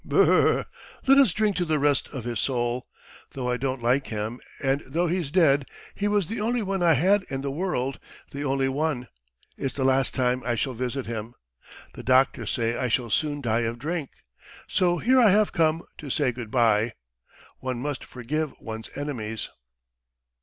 [0.07, 0.65] B r r r....
[1.05, 2.87] Let us drink to the rest of his soul!
[3.33, 6.93] Though I don't like him and though he's dead, he was the only one I
[6.93, 7.99] had in the world,
[8.31, 9.09] the only one.
[9.57, 11.35] It's the last time I shall visit him....
[11.93, 14.09] The doctors say I shall soon die of drink,
[14.65, 16.93] so here I have come to say good bye.
[17.59, 19.49] One must forgive one's enemies."